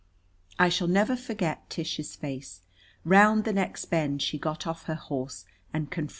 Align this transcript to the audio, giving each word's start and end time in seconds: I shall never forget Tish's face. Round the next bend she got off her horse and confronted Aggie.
I 0.57 0.69
shall 0.69 0.87
never 0.87 1.15
forget 1.15 1.69
Tish's 1.69 2.15
face. 2.15 2.61
Round 3.05 3.43
the 3.43 3.53
next 3.53 3.85
bend 3.85 4.23
she 4.23 4.39
got 4.39 4.65
off 4.65 4.85
her 4.87 4.95
horse 4.95 5.45
and 5.75 5.91
confronted 5.91 6.09
Aggie. 6.09 6.09